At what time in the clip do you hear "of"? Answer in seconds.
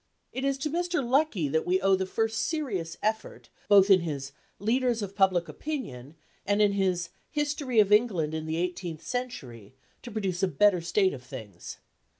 5.03-5.15, 7.79-7.91, 11.13-11.21